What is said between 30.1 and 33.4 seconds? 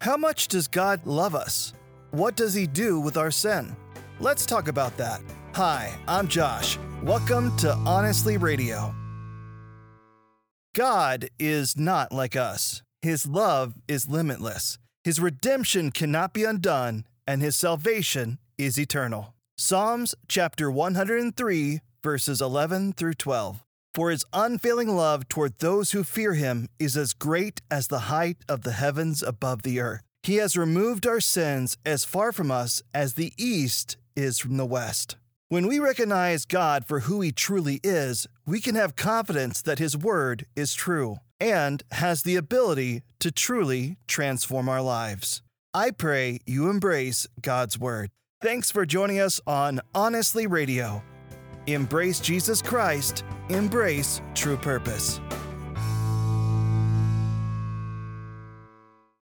He has removed our sins as far from us as the